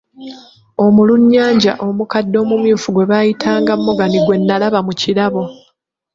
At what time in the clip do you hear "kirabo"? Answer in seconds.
5.01-5.43